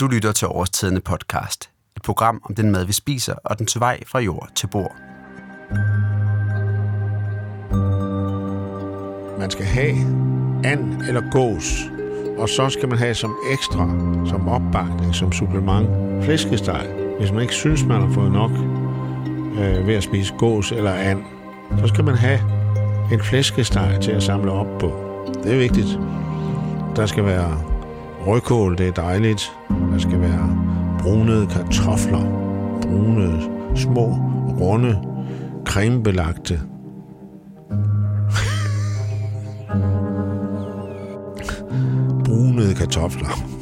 Du 0.00 0.06
lytter 0.06 0.32
til 0.32 0.48
Årstidende 0.48 1.00
podcast. 1.00 1.70
Et 1.96 2.02
program 2.02 2.42
om 2.44 2.54
den 2.54 2.70
mad, 2.70 2.84
vi 2.84 2.92
spiser, 2.92 3.34
og 3.44 3.58
den 3.58 3.66
vej 3.78 4.00
fra 4.06 4.18
jord 4.18 4.48
til 4.54 4.66
bord. 4.66 4.96
Man 9.38 9.50
skal 9.50 9.64
have 9.64 9.96
and 10.64 11.02
eller 11.08 11.30
gås, 11.30 11.90
og 12.38 12.48
så 12.48 12.68
skal 12.68 12.88
man 12.88 12.98
have 12.98 13.14
som 13.14 13.36
ekstra, 13.52 13.88
som 14.28 14.48
opbakning, 14.48 15.14
som 15.14 15.32
supplement, 15.32 15.88
flæskesteg. 16.24 16.86
Hvis 17.18 17.32
man 17.32 17.42
ikke 17.42 17.54
synes, 17.54 17.84
man 17.84 18.00
har 18.00 18.12
fået 18.14 18.32
nok 18.32 18.50
øh, 19.60 19.86
ved 19.86 19.94
at 19.94 20.02
spise 20.02 20.34
gås 20.38 20.72
eller 20.72 20.92
and, 20.92 21.22
så 21.78 21.86
skal 21.86 22.04
man 22.04 22.14
have 22.14 22.40
en 23.12 23.22
flæskesteg 23.22 23.98
til 24.02 24.10
at 24.10 24.22
samle 24.22 24.52
op 24.52 24.78
på. 24.78 24.92
Det 25.44 25.52
er 25.52 25.58
vigtigt. 25.58 25.98
Der 26.96 27.06
skal 27.06 27.24
være 27.24 27.69
rødkål, 28.26 28.78
det 28.78 28.88
er 28.88 28.92
dejligt. 28.92 29.52
Der 29.68 29.98
skal 29.98 30.20
være 30.20 30.56
brunede 30.98 31.46
kartofler. 31.46 32.20
Brunede, 32.82 33.50
små, 33.76 34.06
runde, 34.60 35.02
cremebelagte. 35.66 36.54
brunede 42.26 42.74
kartofler. 42.74 43.60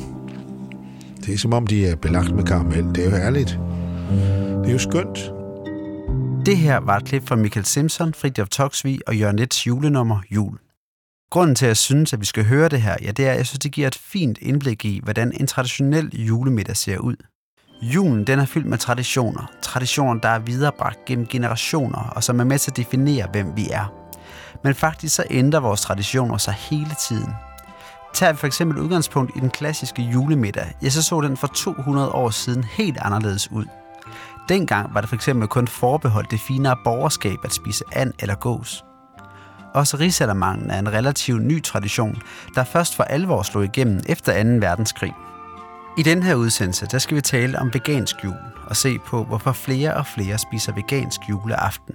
Det 1.27 1.35
er 1.35 1.39
som 1.39 1.53
om, 1.53 1.67
de 1.67 1.87
er 1.87 1.97
belagt 1.97 2.35
med 2.35 2.45
karamel. 2.45 2.85
Det 2.95 2.99
er 2.99 3.05
jo 3.05 3.17
herligt. 3.17 3.59
Det 4.63 4.69
er 4.69 4.73
jo 4.73 4.79
skønt. 4.79 5.33
Det 6.47 6.57
her 6.57 6.81
var 6.81 6.97
et 6.97 7.05
klip 7.05 7.29
fra 7.29 7.37
Michael 7.37 7.67
Simpson, 7.67 8.15
Fridtjof 8.15 8.49
Toksvig 8.49 9.01
og 9.07 9.17
Jørgen 9.17 9.37
Nets 9.37 9.67
julenummer 9.67 10.21
Jul. 10.31 10.59
Grunden 11.31 11.55
til, 11.55 11.67
at 11.67 11.69
jeg 11.69 11.77
synes, 11.77 12.13
at 12.13 12.21
vi 12.21 12.27
skal 12.27 12.45
høre 12.45 12.69
det 12.69 12.83
her, 12.83 12.97
ja, 13.03 13.11
det 13.11 13.27
er, 13.27 13.31
at 13.31 13.37
jeg 13.37 13.47
synes, 13.47 13.59
det 13.59 13.73
giver 13.73 13.87
et 13.87 13.95
fint 13.95 14.39
indblik 14.43 14.85
i, 14.85 15.01
hvordan 15.05 15.33
en 15.41 15.47
traditionel 15.47 16.23
julemiddag 16.23 16.77
ser 16.77 16.99
ud. 16.99 17.17
Julen 17.83 18.27
den 18.27 18.39
er 18.39 18.45
fyldt 18.45 18.67
med 18.67 18.79
traditioner. 18.79 19.53
Traditioner, 19.63 20.21
der 20.21 20.29
er 20.29 20.39
viderebragt 20.39 21.05
gennem 21.05 21.27
generationer, 21.27 21.99
og 21.99 22.25
som 22.25 22.41
er 22.41 22.45
med 22.45 22.59
til 22.59 22.71
at 22.71 22.77
definere, 22.77 23.29
hvem 23.33 23.57
vi 23.57 23.69
er. 23.71 23.93
Men 24.65 24.75
faktisk 24.75 25.15
så 25.15 25.25
ændrer 25.31 25.61
vores 25.61 25.81
traditioner 25.81 26.37
sig 26.37 26.55
hele 26.55 26.91
tiden. 27.09 27.33
Tager 28.15 28.33
vi 28.33 28.39
for 28.39 28.47
eksempel 28.47 28.79
udgangspunkt 28.79 29.33
i 29.37 29.41
den 29.41 29.51
klassiske 29.51 30.03
julemiddag, 30.03 30.75
ja, 30.83 30.89
så 30.89 31.03
så 31.03 31.21
den 31.21 31.37
for 31.37 31.47
200 31.47 32.11
år 32.11 32.31
siden 32.31 32.65
helt 32.65 32.99
anderledes 33.01 33.53
ud. 33.53 33.65
Dengang 34.49 34.95
var 34.95 35.01
det 35.01 35.09
for 35.09 35.17
eksempel 35.17 35.49
kun 35.49 35.69
forbeholdt 35.69 36.31
det 36.31 36.41
finere 36.41 36.77
borgerskab 36.85 37.39
at 37.45 37.53
spise 37.53 37.85
and 37.93 38.13
eller 38.19 38.35
gås. 38.35 38.85
Også 39.79 39.97
rigsalamangen 39.97 40.71
er 40.71 40.79
en 40.79 40.93
relativt 40.93 41.43
ny 41.43 41.63
tradition, 41.63 42.23
der 42.55 42.65
først 42.65 42.97
for 42.97 43.05
alvor 43.05 43.43
slog 43.43 43.65
igennem 43.65 44.01
efter 44.07 44.45
2. 44.45 44.49
verdenskrig. 44.49 45.13
I 45.99 46.03
den 46.03 46.23
her 46.23 46.35
udsendelse, 46.35 46.87
der 46.87 46.99
skal 46.99 47.17
vi 47.17 47.21
tale 47.21 47.59
om 47.59 47.75
vegansk 47.75 48.17
jul 48.25 48.37
og 48.67 48.77
se 48.77 48.99
på, 48.99 49.25
hvorfor 49.25 49.53
flere 49.53 49.95
og 49.95 50.07
flere 50.07 50.39
spiser 50.39 50.73
vegansk 50.73 51.21
juleaften. 51.29 51.95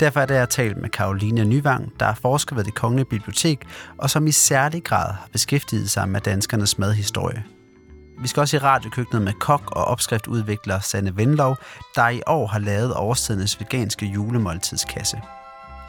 Derfor 0.00 0.20
er 0.20 0.26
det, 0.26 0.34
jeg 0.34 0.48
talt 0.48 0.76
med 0.76 0.88
Karoline 0.88 1.44
Nyvang, 1.44 1.92
der 2.00 2.06
er 2.06 2.14
forsker 2.14 2.56
ved 2.56 2.64
det 2.64 2.74
Kongelige 2.74 3.08
Bibliotek, 3.10 3.58
og 3.98 4.10
som 4.10 4.26
i 4.26 4.32
særlig 4.32 4.84
grad 4.84 5.12
har 5.12 5.28
beskæftiget 5.32 5.90
sig 5.90 6.08
med 6.08 6.20
danskernes 6.20 6.78
madhistorie. 6.78 7.44
Vi 8.22 8.28
skal 8.28 8.40
også 8.40 8.56
i 8.56 8.60
radiokøkkenet 8.60 9.22
med 9.22 9.32
kok 9.32 9.76
og 9.76 9.84
opskriftudvikler 9.84 10.80
Sanne 10.80 11.16
Venlov, 11.16 11.56
der 11.94 12.08
i 12.08 12.22
år 12.26 12.46
har 12.46 12.58
lavet 12.58 12.94
årstidens 12.96 13.60
veganske 13.60 14.06
julemåltidskasse. 14.06 15.20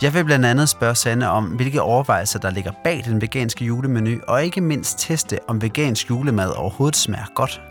Jeg 0.01 0.13
vil 0.13 0.25
blandt 0.25 0.45
andet 0.45 0.69
spørge 0.69 0.95
Sanne 0.95 1.29
om, 1.29 1.45
hvilke 1.45 1.81
overvejelser 1.81 2.39
der 2.39 2.51
ligger 2.51 2.71
bag 2.83 3.03
den 3.05 3.21
veganske 3.21 3.65
julemenu, 3.65 4.19
og 4.27 4.43
ikke 4.43 4.61
mindst 4.61 4.99
teste, 4.99 5.39
om 5.47 5.61
vegansk 5.61 6.09
julemad 6.09 6.51
overhovedet 6.57 6.95
smager 6.95 7.33
godt. 7.35 7.61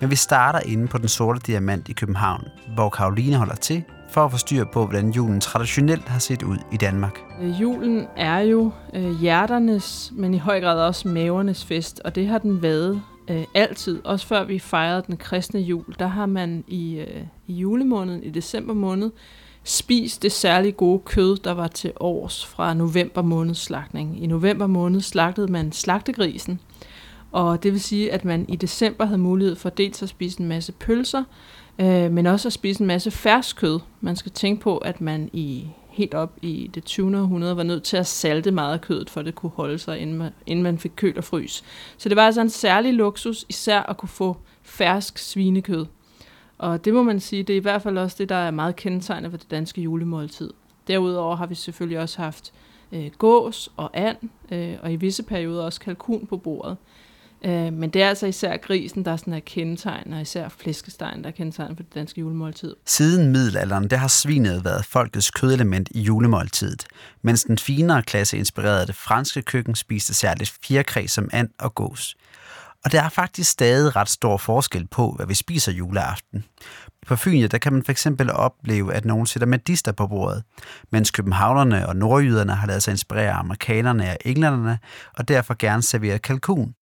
Men 0.00 0.10
vi 0.10 0.16
starter 0.16 0.60
inde 0.60 0.86
på 0.86 0.98
den 0.98 1.08
sorte 1.08 1.40
diamant 1.46 1.88
i 1.88 1.92
København, 1.92 2.44
hvor 2.74 2.88
Karoline 2.88 3.36
holder 3.36 3.54
til, 3.54 3.84
for 4.10 4.24
at 4.24 4.30
få 4.30 4.38
styr 4.38 4.64
på, 4.64 4.86
hvordan 4.86 5.10
julen 5.10 5.40
traditionelt 5.40 6.08
har 6.08 6.18
set 6.18 6.42
ud 6.42 6.58
i 6.72 6.76
Danmark. 6.76 7.18
Øh, 7.42 7.60
julen 7.60 8.06
er 8.16 8.38
jo 8.38 8.70
øh, 8.94 9.20
hjerternes, 9.20 10.12
men 10.16 10.34
i 10.34 10.38
høj 10.38 10.60
grad 10.60 10.80
også 10.80 11.08
mavernes 11.08 11.64
fest, 11.64 12.00
og 12.04 12.14
det 12.14 12.26
har 12.26 12.38
den 12.38 12.62
været 12.62 13.02
øh, 13.30 13.44
altid. 13.54 14.00
Også 14.04 14.26
før 14.26 14.44
vi 14.44 14.58
fejrede 14.58 15.02
den 15.06 15.16
kristne 15.16 15.60
jul, 15.60 15.94
der 15.98 16.06
har 16.06 16.26
man 16.26 16.64
i, 16.68 16.96
øh, 16.96 17.22
i 17.46 17.54
julemåneden, 17.54 18.22
i 18.22 18.30
december 18.30 18.74
måned, 18.74 19.10
Spis 19.66 20.18
det 20.18 20.32
særlig 20.32 20.76
gode 20.76 20.98
kød, 21.04 21.36
der 21.36 21.52
var 21.52 21.68
til 21.68 21.92
års 22.00 22.46
fra 22.46 22.74
november 22.74 23.22
måneds 23.22 23.58
slagtning. 23.58 24.22
I 24.22 24.26
november 24.26 24.66
måned 24.66 25.00
slagtede 25.00 25.52
man 25.52 25.72
slagtegrisen, 25.72 26.60
og 27.32 27.62
det 27.62 27.72
vil 27.72 27.80
sige, 27.80 28.12
at 28.12 28.24
man 28.24 28.44
i 28.48 28.56
december 28.56 29.04
havde 29.04 29.18
mulighed 29.18 29.56
for 29.56 29.70
dels 29.70 30.02
at 30.02 30.08
spise 30.08 30.40
en 30.40 30.48
masse 30.48 30.72
pølser, 30.72 31.24
øh, 31.78 32.12
men 32.12 32.26
også 32.26 32.48
at 32.48 32.52
spise 32.52 32.80
en 32.80 32.86
masse 32.86 33.10
fersk 33.10 33.56
kød. 33.56 33.80
Man 34.00 34.16
skal 34.16 34.32
tænke 34.32 34.62
på, 34.62 34.78
at 34.78 35.00
man 35.00 35.30
i 35.32 35.66
helt 35.88 36.14
op 36.14 36.38
i 36.42 36.70
det 36.74 36.84
20. 36.84 37.20
århundrede 37.20 37.56
var 37.56 37.62
nødt 37.62 37.82
til 37.82 37.96
at 37.96 38.06
salte 38.06 38.50
meget 38.50 38.72
af 38.72 38.80
kødet, 38.80 39.10
for 39.10 39.20
at 39.20 39.26
det 39.26 39.34
kunne 39.34 39.52
holde 39.54 39.78
sig, 39.78 39.98
inden 39.98 40.16
man, 40.16 40.32
inden 40.46 40.62
man 40.62 40.78
fik 40.78 40.92
køl 40.96 41.18
og 41.18 41.24
frys. 41.24 41.64
Så 41.96 42.08
det 42.08 42.16
var 42.16 42.26
altså 42.26 42.40
en 42.40 42.50
særlig 42.50 42.94
luksus, 42.94 43.44
især 43.48 43.80
at 43.80 43.96
kunne 43.96 44.08
få 44.08 44.36
fersk 44.62 45.18
svinekød. 45.18 45.86
Og 46.64 46.84
det 46.84 46.94
må 46.94 47.02
man 47.02 47.20
sige, 47.20 47.42
det 47.42 47.52
er 47.52 47.56
i 47.56 47.62
hvert 47.62 47.82
fald 47.82 47.98
også 47.98 48.16
det, 48.18 48.28
der 48.28 48.34
er 48.34 48.50
meget 48.50 48.76
kendetegnende 48.76 49.30
for 49.30 49.36
det 49.36 49.50
danske 49.50 49.80
julemåltid. 49.82 50.50
Derudover 50.88 51.36
har 51.36 51.46
vi 51.46 51.54
selvfølgelig 51.54 51.98
også 51.98 52.22
haft 52.22 52.52
øh, 52.92 53.10
gås 53.18 53.70
og 53.76 53.90
and, 53.94 54.16
øh, 54.52 54.76
og 54.82 54.92
i 54.92 54.96
visse 54.96 55.22
perioder 55.22 55.64
også 55.64 55.80
kalkun 55.80 56.26
på 56.26 56.36
bordet. 56.36 56.76
Øh, 57.44 57.72
men 57.72 57.90
det 57.90 58.02
er 58.02 58.08
altså 58.08 58.26
især 58.26 58.56
grisen, 58.56 59.04
der 59.04 59.16
sådan 59.16 59.32
er 59.32 59.40
kendetegn, 59.40 60.12
og 60.12 60.20
især 60.20 60.48
flæskestegen, 60.48 61.22
der 61.22 61.28
er 61.28 61.32
kendetegn 61.32 61.76
for 61.76 61.82
det 61.82 61.94
danske 61.94 62.20
julemåltid. 62.20 62.76
Siden 62.86 63.32
middelalderen, 63.32 63.90
der 63.90 63.96
har 63.96 64.08
svinet 64.08 64.64
været 64.64 64.84
folkets 64.84 65.30
kødelement 65.30 65.88
i 65.90 66.00
julemåltidet, 66.00 66.86
mens 67.22 67.44
den 67.44 67.58
finere 67.58 68.02
klasse 68.02 68.38
inspirerede 68.38 68.86
det 68.86 68.94
franske 68.94 69.42
køkken 69.42 69.74
spiste 69.74 70.14
særligt 70.14 70.58
fjerkræ 70.62 71.06
som 71.06 71.28
and 71.32 71.48
og 71.58 71.74
gås. 71.74 72.16
Og 72.84 72.92
der 72.92 73.02
er 73.02 73.08
faktisk 73.08 73.50
stadig 73.50 73.96
ret 73.96 74.08
stor 74.08 74.36
forskel 74.36 74.86
på, 74.86 75.12
hvad 75.16 75.26
vi 75.26 75.34
spiser 75.34 75.72
juleaften. 75.72 76.44
På 77.06 77.16
Fyn, 77.16 77.48
der 77.48 77.58
kan 77.58 77.72
man 77.72 77.84
fx 77.84 78.06
opleve, 78.32 78.94
at 78.94 79.04
nogen 79.04 79.26
sætter 79.26 79.46
medister 79.46 79.92
på 79.92 80.06
bordet, 80.06 80.42
mens 80.92 81.10
københavnerne 81.10 81.88
og 81.88 81.96
nordjyderne 81.96 82.54
har 82.54 82.66
lavet 82.66 82.82
sig 82.82 82.92
inspirere 82.92 83.30
af 83.30 83.38
amerikanerne 83.38 84.10
og 84.10 84.16
englænderne, 84.24 84.78
og 85.18 85.28
derfor 85.28 85.54
gerne 85.58 85.82
serverer 85.82 86.18
kalkun. 86.18 86.74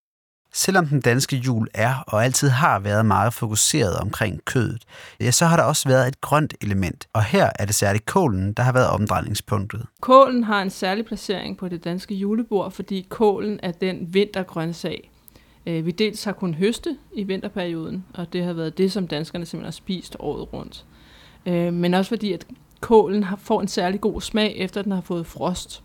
Selvom 0.55 0.87
den 0.87 1.01
danske 1.01 1.37
jul 1.37 1.69
er 1.75 2.05
og 2.07 2.25
altid 2.25 2.49
har 2.49 2.79
været 2.79 3.07
meget 3.07 3.35
fokuseret 3.35 3.97
omkring 3.97 4.45
kødet, 4.45 4.85
ja, 5.21 5.31
så 5.31 5.47
har 5.47 5.57
der 5.57 5.63
også 5.63 5.89
været 5.89 6.09
et 6.09 6.21
grønt 6.21 6.55
element, 6.61 7.07
og 7.13 7.25
her 7.25 7.51
er 7.59 7.65
det 7.65 7.75
særligt 7.75 8.07
kålen, 8.07 8.53
der 8.53 8.63
har 8.63 8.73
været 8.73 8.89
omdrejningspunktet. 8.89 9.87
Kålen 10.01 10.45
har 10.45 10.63
en 10.63 10.71
særlig 10.71 11.05
placering 11.05 11.59
på 11.59 11.69
det 11.69 11.85
danske 11.85 12.15
julebord, 12.15 12.73
fordi 12.73 13.07
kålen 13.11 13.61
er 13.63 13.73
den 13.73 14.15
vintergrøntsag, 14.15 15.12
øh, 15.67 15.87
vi 15.87 15.91
dels 15.91 16.25
har 16.25 16.33
kunnet 16.33 16.57
høste 16.57 16.97
i 17.13 17.23
vinterperioden, 17.23 18.05
og 18.15 18.33
det 18.33 18.45
har 18.45 18.53
været 18.53 18.79
det, 18.79 18.93
som 18.93 19.09
danskerne 19.09 19.47
simpelthen 19.47 19.67
har 19.67 19.71
spist 19.71 20.17
året 20.19 20.53
rundt. 20.53 20.85
Øh, 21.47 21.73
men 21.73 21.95
også 21.95 22.09
fordi, 22.09 22.33
at 22.33 22.47
kålen 22.81 23.23
har, 23.23 23.37
får 23.37 23.61
en 23.61 23.69
særlig 23.69 24.01
god 24.01 24.21
smag, 24.21 24.55
efter 24.57 24.83
den 24.83 24.93
har 24.93 25.01
fået 25.01 25.27
frost. 25.27 25.83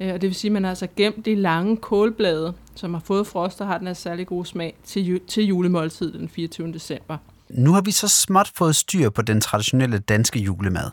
Øh, 0.00 0.14
og 0.14 0.20
det 0.20 0.28
vil 0.28 0.34
sige, 0.34 0.48
at 0.48 0.52
man 0.52 0.64
har 0.64 0.70
altså 0.70 0.88
gemt 0.96 1.24
de 1.24 1.34
lange 1.34 1.76
kålblade, 1.76 2.54
som 2.74 2.94
har 2.94 3.00
fået 3.00 3.26
frost, 3.26 3.60
og 3.60 3.66
har 3.66 3.78
den 3.78 3.86
her 3.86 3.94
særlig 3.94 4.26
god 4.26 4.44
smag 4.44 4.76
til, 4.84 5.20
til 5.28 5.44
julemåltid 5.44 6.12
den 6.12 6.28
24. 6.28 6.72
december. 6.72 7.16
Nu 7.50 7.72
har 7.72 7.80
vi 7.80 7.90
så 7.90 8.08
småt 8.08 8.52
fået 8.54 8.76
styr 8.76 9.10
på 9.10 9.22
den 9.22 9.40
traditionelle 9.40 9.98
danske 9.98 10.38
julemad. 10.38 10.90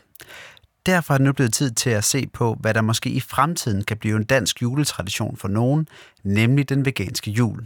Derfor 0.85 1.13
er 1.13 1.17
det 1.17 1.25
nu 1.25 1.33
blevet 1.33 1.53
tid 1.53 1.71
til 1.71 1.89
at 1.89 2.03
se 2.03 2.27
på, 2.27 2.57
hvad 2.59 2.73
der 2.73 2.81
måske 2.81 3.09
i 3.09 3.19
fremtiden 3.19 3.83
kan 3.83 3.97
blive 3.97 4.17
en 4.17 4.23
dansk 4.23 4.61
juletradition 4.61 5.37
for 5.37 5.47
nogen, 5.47 5.87
nemlig 6.23 6.69
den 6.69 6.85
veganske 6.85 7.31
jul. 7.31 7.65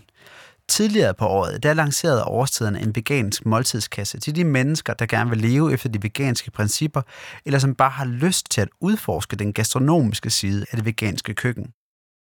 Tidligere 0.69 1.13
på 1.13 1.25
året, 1.25 1.63
der 1.63 1.73
lancerede 1.73 2.23
årstiderne 2.23 2.81
en 2.81 2.95
vegansk 2.95 3.45
måltidskasse 3.45 4.19
til 4.19 4.35
de 4.35 4.43
mennesker, 4.43 4.93
der 4.93 5.05
gerne 5.05 5.29
vil 5.29 5.39
leve 5.39 5.73
efter 5.73 5.89
de 5.89 6.03
veganske 6.03 6.51
principper, 6.51 7.01
eller 7.45 7.59
som 7.59 7.75
bare 7.75 7.89
har 7.89 8.05
lyst 8.05 8.51
til 8.51 8.61
at 8.61 8.69
udforske 8.81 9.35
den 9.35 9.53
gastronomiske 9.53 10.29
side 10.29 10.65
af 10.71 10.77
det 10.77 10.85
veganske 10.85 11.33
køkken. 11.33 11.65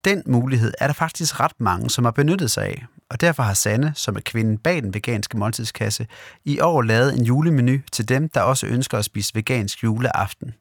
Den 0.04 0.22
mulighed 0.26 0.72
er 0.78 0.86
der 0.86 0.94
faktisk 0.94 1.40
ret 1.40 1.60
mange, 1.60 1.90
som 1.90 2.04
har 2.04 2.10
benyttet 2.10 2.50
sig 2.50 2.64
af, 2.64 2.86
og 3.10 3.20
derfor 3.20 3.42
har 3.42 3.54
Sanne, 3.54 3.92
som 3.94 4.16
er 4.16 4.20
kvinden 4.20 4.58
bag 4.58 4.82
den 4.82 4.94
veganske 4.94 5.38
måltidskasse, 5.38 6.06
i 6.44 6.60
år 6.60 6.82
lavet 6.82 7.14
en 7.14 7.24
julemenu 7.24 7.78
til 7.92 8.08
dem, 8.08 8.28
der 8.28 8.40
også 8.40 8.66
ønsker 8.66 8.98
at 8.98 9.04
spise 9.04 9.34
vegansk 9.34 9.84
juleaften. 9.84 10.54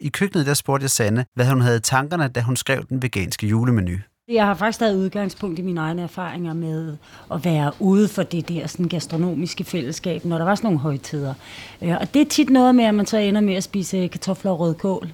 I 0.00 0.08
køkkenet 0.08 0.46
der 0.46 0.54
spurgte 0.54 0.84
jeg 0.84 0.90
Sanne, 0.90 1.26
hvad 1.34 1.46
hun 1.46 1.60
havde 1.60 1.76
i 1.76 1.80
tankerne, 1.80 2.28
da 2.28 2.40
hun 2.40 2.56
skrev 2.56 2.86
den 2.88 3.02
veganske 3.02 3.46
julemenu. 3.46 3.98
Jeg 4.30 4.46
har 4.46 4.54
faktisk 4.54 4.78
taget 4.78 4.96
udgangspunkt 4.96 5.58
i 5.58 5.62
mine 5.62 5.80
egne 5.80 6.02
erfaringer 6.02 6.52
med 6.54 6.96
at 7.32 7.44
være 7.44 7.72
ude 7.78 8.08
for 8.08 8.22
det 8.22 8.48
der 8.48 8.66
sådan 8.66 8.88
gastronomiske 8.88 9.64
fællesskab, 9.64 10.24
når 10.24 10.38
der 10.38 10.44
var 10.44 10.54
sådan 10.54 10.66
nogle 10.66 10.78
højtider. 10.78 11.34
Øh, 11.82 11.96
og 12.00 12.14
det 12.14 12.22
er 12.22 12.26
tit 12.26 12.50
noget 12.50 12.74
med, 12.74 12.84
at 12.84 12.94
man 12.94 13.06
så 13.06 13.16
ender 13.16 13.40
med 13.40 13.54
at 13.54 13.62
spise 13.62 14.08
kartofler 14.08 14.50
og 14.50 14.60
rødkål. 14.60 15.12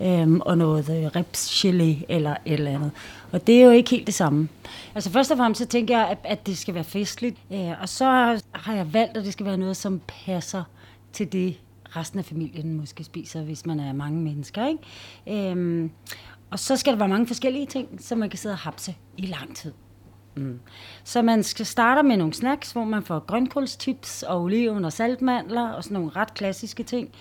øhm, 0.00 0.40
og 0.40 0.58
noget 0.58 0.90
øh, 0.90 1.06
ribsgelé 1.06 2.04
eller 2.08 2.30
et 2.30 2.52
eller 2.52 2.70
andet. 2.70 2.90
Og 3.32 3.46
det 3.46 3.60
er 3.60 3.64
jo 3.64 3.70
ikke 3.70 3.90
helt 3.90 4.06
det 4.06 4.14
samme. 4.14 4.48
Altså 4.94 5.10
først 5.10 5.30
og 5.30 5.36
fremmest 5.36 5.58
så 5.60 5.66
tænker 5.66 5.98
jeg, 5.98 6.08
at, 6.08 6.18
at 6.24 6.46
det 6.46 6.58
skal 6.58 6.74
være 6.74 6.84
festligt, 6.84 7.36
øh, 7.52 7.82
og 7.82 7.88
så 7.88 8.04
har 8.52 8.74
jeg 8.74 8.94
valgt, 8.94 9.16
at 9.16 9.24
det 9.24 9.32
skal 9.32 9.46
være 9.46 9.58
noget, 9.58 9.76
som 9.76 10.00
passer 10.26 10.62
til 11.12 11.32
det, 11.32 11.56
resten 11.96 12.18
af 12.18 12.24
familien 12.24 12.72
måske 12.76 13.04
spiser, 13.04 13.42
hvis 13.42 13.66
man 13.66 13.80
er 13.80 13.92
mange 13.92 14.20
mennesker. 14.20 14.66
Ikke? 14.66 15.50
Øhm, 15.50 15.90
og 16.50 16.58
så 16.58 16.76
skal 16.76 16.92
der 16.92 16.98
være 16.98 17.08
mange 17.08 17.26
forskellige 17.26 17.66
ting, 17.66 17.88
som 18.00 18.18
man 18.18 18.30
kan 18.30 18.38
sidde 18.38 18.52
og 18.52 18.58
hapse 18.58 18.96
i 19.16 19.26
lang 19.26 19.56
tid. 19.56 19.72
Mm. 20.36 20.60
Så 21.04 21.22
man 21.22 21.42
skal 21.42 21.66
starte 21.66 22.08
med 22.08 22.16
nogle 22.16 22.34
snacks, 22.34 22.72
hvor 22.72 22.84
man 22.84 23.02
får 23.02 23.18
grønkålstips 23.18 24.22
og 24.22 24.42
oliven 24.42 24.84
og 24.84 24.92
saltmandler 24.92 25.68
og 25.68 25.84
sådan 25.84 25.94
nogle 25.94 26.10
ret 26.16 26.34
klassiske 26.34 26.82
ting. 26.82 27.12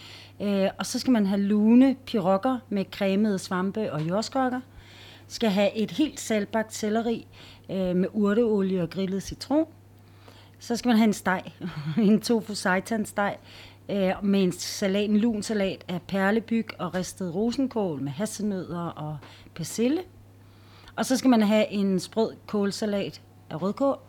Øh, 0.41 0.69
og 0.79 0.85
så 0.85 0.99
skal 0.99 1.11
man 1.11 1.25
have 1.25 1.41
lune 1.41 1.95
pirokker 2.05 2.57
med 2.69 2.85
cremede 2.91 3.39
svampe 3.39 3.93
og 3.93 4.01
jordskokker. 4.01 4.61
Skal 5.27 5.49
have 5.49 5.77
et 5.77 5.91
helt 5.91 6.19
salbagt 6.19 6.73
selleri 6.73 7.27
øh, 7.71 7.95
med 7.95 8.07
urteolie 8.13 8.83
og 8.83 8.89
grillet 8.89 9.23
citron. 9.23 9.65
Så 10.59 10.75
skal 10.75 10.89
man 10.89 10.97
have 10.97 11.07
en 11.07 11.13
steg, 11.13 11.43
en 11.97 12.21
tofu 12.21 12.55
seitan 12.55 13.05
steg 13.05 13.35
øh, 13.91 14.11
med 14.23 14.43
en 14.43 14.51
salat, 14.51 15.09
en 15.09 15.17
lun 15.17 15.43
salat 15.43 15.83
af 15.87 16.01
perlebyg 16.01 16.67
og 16.79 16.95
ristet 16.95 17.35
rosenkål 17.35 18.01
med 18.01 18.11
hasselnødder 18.11 18.79
og 18.79 19.17
persille. 19.55 20.01
Og 20.95 21.05
så 21.05 21.17
skal 21.17 21.29
man 21.29 21.41
have 21.41 21.71
en 21.71 21.99
sprød 21.99 22.31
kålsalat 22.47 23.21
af 23.49 23.61
rødkål, 23.61 23.99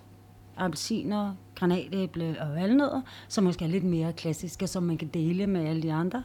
appelsiner, 0.56 1.34
granatæble 1.54 2.36
og 2.40 2.54
valnødder, 2.54 3.00
som 3.28 3.44
måske 3.44 3.64
er 3.64 3.68
lidt 3.68 3.84
mere 3.84 4.12
klassiske, 4.12 4.66
som 4.66 4.82
man 4.82 4.98
kan 4.98 5.08
dele 5.08 5.46
med 5.46 5.66
alle 5.66 5.82
de 5.82 5.92
andre. 5.92 6.22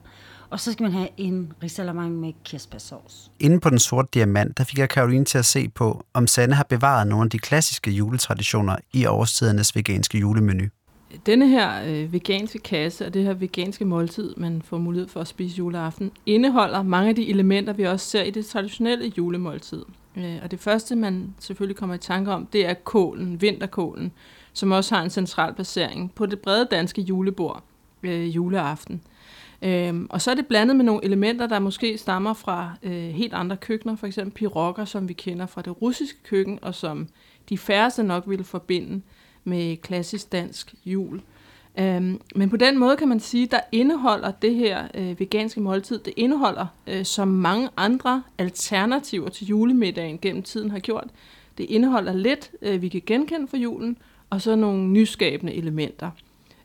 Og 0.50 0.60
så 0.60 0.72
skal 0.72 0.84
man 0.84 0.92
have 0.92 1.08
en 1.18 1.54
risalamande 1.64 2.18
med 2.18 2.34
kirsebærsauce. 2.44 3.32
Inden 3.40 3.60
på 3.60 3.70
den 3.70 3.80
sorte 3.80 4.08
diamant, 4.14 4.58
der 4.58 4.64
fik 4.64 4.80
jeg 4.80 4.90
Karoline 4.90 5.26
til 5.26 5.38
at 5.38 5.46
se 5.46 5.70
på, 5.70 6.06
om 6.14 6.28
Sanne 6.28 6.56
har 6.56 6.66
bevaret 6.70 7.08
nogle 7.08 7.24
af 7.24 7.30
de 7.30 7.40
klassiske 7.40 7.92
juletraditioner 7.92 8.76
i 8.94 9.06
årstidernes 9.06 9.76
veganske 9.76 10.18
julemenu. 10.18 10.64
Denne 11.25 11.48
her 11.48 11.83
øh, 11.88 12.13
veganske 12.13 12.60
kasse 12.60 13.06
og 13.06 13.13
det 13.13 13.24
her 13.24 13.33
veganske 13.33 13.86
måltid, 13.86 14.33
man 14.38 14.62
får 14.62 14.77
mulighed 14.77 15.07
for 15.07 15.19
at 15.19 15.27
spise 15.27 15.57
juleaften, 15.57 16.12
indeholder 16.25 16.83
mange 16.83 17.10
af 17.10 17.15
de 17.15 17.30
elementer, 17.30 17.74
vi 17.74 17.83
også 17.83 18.10
ser 18.10 18.24
i 18.24 18.30
det 18.30 18.45
traditionelle 18.45 19.13
julemåltid. 19.18 19.86
Øh, 20.18 20.39
og 20.44 20.51
det 20.51 20.60
første, 20.60 20.95
man 20.95 21.36
selvfølgelig 21.39 21.77
kommer 21.77 21.95
i 21.95 22.00
tanke 22.00 22.31
om, 22.31 22.45
det 22.45 22.65
er 22.65 22.74
kålen, 22.74 23.42
vinterkålen, 23.42 24.12
som 24.54 24.71
også 24.71 24.95
har 24.95 25.04
en 25.04 25.10
central 25.10 25.54
placering 25.54 26.12
på 26.15 26.25
det 26.25 26.39
brede 26.39 26.68
danske 26.71 27.01
julebord 27.01 27.63
øh, 28.04 28.36
juleaften. 28.36 29.01
Øhm, 29.62 30.07
og 30.10 30.21
så 30.21 30.31
er 30.31 30.36
det 30.36 30.48
blandet 30.48 30.75
med 30.75 30.86
nogle 30.86 31.06
elementer, 31.06 31.48
der 31.48 31.60
måske 31.60 31.98
stammer 31.98 32.33
fra 32.33 32.71
øh, 32.83 32.92
helt 32.92 33.33
andre 33.33 33.57
køkkener, 33.57 33.95
for 33.95 34.07
eksempel 34.07 34.33
pirokker, 34.33 34.86
som 34.86 35.10
vi 35.10 35.13
kender 35.13 35.45
fra 35.45 35.62
det 35.62 35.81
russiske 35.81 36.19
køkken, 36.24 36.60
og 36.62 36.75
som 36.75 37.07
de 37.50 37.57
færreste 37.57 38.04
nok 38.04 38.24
ville 38.27 38.44
forbinde 38.44 39.01
med 39.44 39.78
klassisk 39.78 40.31
dansk 40.31 40.75
jul. 40.86 41.22
Øhm, 41.80 42.22
men 42.36 42.50
på 42.50 42.57
den 42.57 42.80
måde 42.80 42.98
kan 42.98 43.07
man 43.07 43.19
sige, 43.19 43.45
der 43.45 43.60
indeholder 43.72 44.31
det 44.31 44.56
her 44.56 44.88
øh, 44.94 45.19
veganske 45.19 45.62
måltid, 45.62 46.00
det 46.00 46.13
indeholder, 46.18 46.66
øh, 46.88 47.06
som 47.06 47.28
mange 47.28 47.69
andre 47.78 48.24
alternativer 48.38 49.30
til 49.30 49.48
julemiddagen 49.48 50.19
gennem 50.22 50.44
tiden 50.44 50.72
har 50.72 50.80
gjort, 50.80 51.07
det 51.57 51.63
indeholder 51.63 52.13
lidt, 52.13 52.51
øh, 52.62 52.81
vi 52.81 52.90
kan 52.90 53.01
genkende 53.06 53.48
for 53.48 53.57
julen, 53.57 53.98
og 54.30 54.42
så 54.42 54.56
nogle 54.56 54.88
nyskabende 54.88 55.54
elementer. 55.54 56.12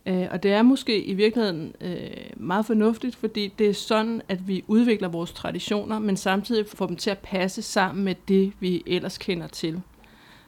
Øh, 0.06 0.26
og 0.30 0.42
det 0.42 0.52
er 0.52 0.62
måske 0.62 1.04
i 1.04 1.14
virkeligheden 1.14 1.74
øh, 1.80 2.10
meget 2.36 2.66
fornuftigt, 2.66 3.16
fordi 3.16 3.52
det 3.58 3.68
er 3.68 3.74
sådan, 3.74 4.22
at 4.28 4.48
vi 4.48 4.64
udvikler 4.66 5.08
vores 5.08 5.32
traditioner, 5.32 5.98
men 5.98 6.16
samtidig 6.16 6.66
får 6.66 6.86
dem 6.86 6.96
til 6.96 7.10
at 7.10 7.18
passe 7.18 7.62
sammen 7.62 8.04
med 8.04 8.14
det, 8.28 8.52
vi 8.60 8.82
ellers 8.86 9.18
kender 9.18 9.46
til. 9.46 9.80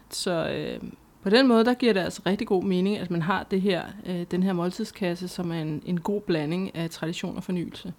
Så 0.09 0.49
øh, 0.49 0.79
på 1.23 1.29
den 1.29 1.47
måde, 1.47 1.65
der 1.65 1.73
giver 1.73 1.93
det 1.93 1.99
altså 1.99 2.21
rigtig 2.25 2.47
god 2.47 2.63
mening, 2.63 2.97
at 2.97 3.11
man 3.11 3.21
har 3.21 3.47
det 3.51 3.61
her, 3.61 3.83
øh, 4.05 4.25
den 4.31 4.43
her 4.43 4.53
måltidskasse, 4.53 5.27
som 5.27 5.51
er 5.51 5.61
en, 5.61 5.81
en 5.85 5.99
god 5.99 6.21
blanding 6.21 6.75
af 6.75 6.89
tradition 6.89 7.37
og 7.37 7.43
fornyelse. 7.43 7.93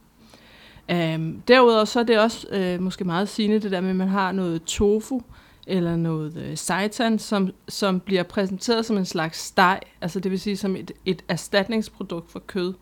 Um, 0.93 1.43
derudover 1.49 1.85
så 1.85 2.01
er 2.01 2.05
det 2.05 2.19
også 2.19 2.47
øh, 2.51 2.81
måske 2.81 3.05
meget 3.05 3.29
sigende 3.29 3.61
det 3.61 3.71
der 3.71 3.81
med, 3.81 3.91
at 3.91 3.97
man 3.97 4.09
har 4.09 4.33
noget 4.33 4.63
tofu, 4.63 5.23
eller 5.67 5.97
noget 5.97 6.37
øh, 6.37 6.57
seitan, 6.57 7.19
som, 7.19 7.51
som 7.69 8.01
bliver 8.01 8.23
præsenteret 8.23 8.87
som 8.87 8.97
en 8.97 9.05
slags 9.05 9.39
steg, 9.39 9.81
altså 10.01 10.21
det 10.21 10.31
vil 10.31 10.41
sige 10.41 10.57
som 10.57 10.77
et, 10.77 10.93
et 11.05 11.25
erstatningsprodukt 11.29 12.31
for 12.31 12.39
kød. 12.39 12.75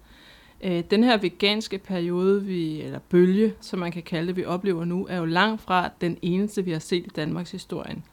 Øh, 0.65 0.83
den 0.91 1.05
her 1.05 1.17
veganske 1.17 1.79
periode, 1.79 2.45
vi, 2.45 2.83
eller 2.83 2.99
bølge, 2.99 3.55
som 3.61 3.79
man 3.79 3.93
kan 3.93 4.03
kalde 4.03 4.27
det, 4.27 4.37
vi 4.37 4.45
oplever 4.45 4.85
nu, 4.85 5.07
er 5.11 5.17
jo 5.17 5.25
langt 5.25 5.63
fra 5.63 5.91
den 6.01 6.19
eneste, 6.23 6.65
vi 6.65 6.73
har 6.73 6.79
set 6.79 7.07
i 7.07 7.11
Danmarks 7.17 7.51
historien. 7.51 8.05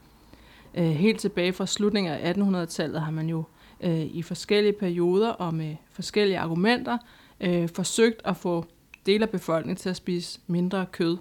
Øh, 0.78 0.84
helt 0.84 1.20
tilbage 1.20 1.54
fra 1.54 1.66
slutningen 1.66 2.14
af 2.14 2.34
1800-tallet 2.34 3.02
har 3.02 3.12
man 3.12 3.30
jo 3.30 3.44
øh, 3.82 4.02
i 4.02 4.22
forskellige 4.22 4.74
perioder 4.74 5.30
og 5.30 5.54
med 5.54 5.76
forskellige 5.92 6.40
argumenter 6.40 6.98
øh, 7.42 7.70
forsøgt 7.70 8.22
at 8.26 8.38
få 8.38 8.66
dele 9.06 9.24
af 9.24 9.30
befolkningen 9.30 9.78
til 9.78 9.90
at 9.90 9.96
spise 9.96 10.40
mindre 10.48 10.86
kød. 10.92 11.18